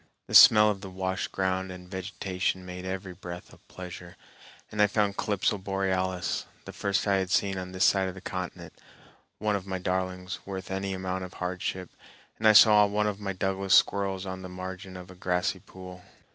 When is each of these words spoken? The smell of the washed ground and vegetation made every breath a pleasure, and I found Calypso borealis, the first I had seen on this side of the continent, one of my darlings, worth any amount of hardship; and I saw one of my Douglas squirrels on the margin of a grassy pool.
The 0.25 0.33
smell 0.33 0.71
of 0.71 0.81
the 0.81 0.89
washed 0.89 1.31
ground 1.31 1.71
and 1.71 1.87
vegetation 1.87 2.65
made 2.65 2.85
every 2.85 3.13
breath 3.13 3.53
a 3.53 3.59
pleasure, 3.59 4.17
and 4.71 4.81
I 4.81 4.87
found 4.87 5.15
Calypso 5.15 5.59
borealis, 5.59 6.47
the 6.65 6.73
first 6.73 7.05
I 7.05 7.17
had 7.17 7.29
seen 7.29 7.55
on 7.59 7.71
this 7.71 7.85
side 7.85 8.07
of 8.07 8.15
the 8.15 8.19
continent, 8.19 8.73
one 9.37 9.55
of 9.55 9.67
my 9.67 9.77
darlings, 9.77 10.39
worth 10.43 10.71
any 10.71 10.95
amount 10.95 11.23
of 11.25 11.35
hardship; 11.35 11.91
and 12.39 12.47
I 12.47 12.53
saw 12.53 12.87
one 12.87 13.05
of 13.05 13.19
my 13.19 13.33
Douglas 13.33 13.75
squirrels 13.75 14.25
on 14.25 14.41
the 14.41 14.49
margin 14.49 14.97
of 14.97 15.11
a 15.11 15.15
grassy 15.15 15.59
pool. 15.59 16.03